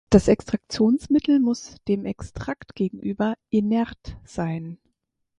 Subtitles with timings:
[0.09, 4.79] Das Extraktionsmittel muss dem Extrakt gegenüber inert sein.